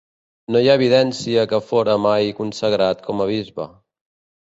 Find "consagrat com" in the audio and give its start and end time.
2.43-3.27